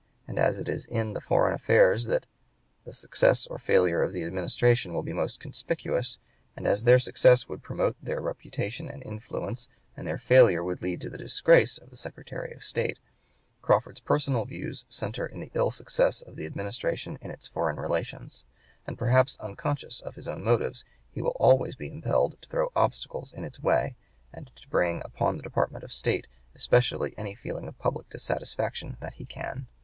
And 0.27 0.39
as 0.39 0.57
it 0.57 0.67
is 0.67 0.87
in 0.87 1.13
the 1.13 1.21
foreign 1.21 1.53
affairs 1.53 2.05
that 2.05 2.25
the 2.85 2.91
success 2.91 3.45
or 3.45 3.59
failure 3.59 4.01
of 4.01 4.13
the 4.13 4.23
Administration 4.23 4.95
will 4.95 5.03
be 5.03 5.13
most 5.13 5.39
conspicuous, 5.39 6.17
and 6.55 6.65
as 6.65 6.85
their 6.85 6.97
success 6.97 7.47
would 7.47 7.61
promote 7.61 7.95
the 8.01 8.19
reputation 8.19 8.89
and 8.89 9.03
influence, 9.03 9.69
and 9.95 10.07
their 10.07 10.17
failure 10.17 10.63
would 10.63 10.81
lead 10.81 11.01
to 11.01 11.05
(p. 11.09 11.11
113) 11.11 11.11
the 11.11 11.23
disgrace 11.23 11.77
of 11.77 11.91
the 11.91 11.95
Secretary 11.95 12.51
of 12.55 12.63
State, 12.63 12.97
Crawford's 13.61 13.99
personal 13.99 14.45
views 14.45 14.87
centre 14.89 15.27
in 15.27 15.39
the 15.39 15.51
ill 15.53 15.69
success 15.69 16.23
of 16.23 16.35
the 16.35 16.47
Administration 16.47 17.19
in 17.21 17.29
its 17.29 17.47
foreign 17.47 17.77
relations; 17.77 18.43
and, 18.87 18.97
perhaps 18.97 19.37
unconscious 19.39 19.99
of 19.99 20.15
his 20.15 20.27
own 20.27 20.43
motives, 20.43 20.83
he 21.11 21.21
will 21.21 21.37
always 21.39 21.75
be 21.75 21.91
impelled 21.91 22.41
to 22.41 22.49
throw 22.49 22.71
obstacles 22.75 23.31
in 23.31 23.43
its 23.45 23.59
way, 23.59 23.95
and 24.33 24.49
to 24.55 24.67
bring 24.69 25.03
upon 25.05 25.37
the 25.37 25.43
Department 25.43 25.83
of 25.83 25.93
State 25.93 26.25
especially 26.55 27.13
any 27.19 27.35
feeling 27.35 27.67
of 27.67 27.77
public 27.77 28.09
dissatisfaction 28.09 28.97
that 28.99 29.13
he 29.13 29.25
can 29.27 29.67